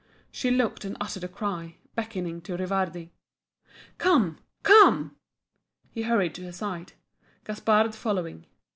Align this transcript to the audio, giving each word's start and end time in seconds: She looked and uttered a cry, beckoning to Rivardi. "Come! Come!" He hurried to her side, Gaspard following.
She 0.31 0.49
looked 0.49 0.83
and 0.83 0.97
uttered 0.99 1.23
a 1.23 1.27
cry, 1.27 1.77
beckoning 1.93 2.41
to 2.41 2.57
Rivardi. 2.57 3.11
"Come! 3.99 4.39
Come!" 4.63 5.15
He 5.91 6.01
hurried 6.01 6.33
to 6.33 6.43
her 6.45 6.51
side, 6.51 6.93
Gaspard 7.45 7.93
following. 7.93 8.47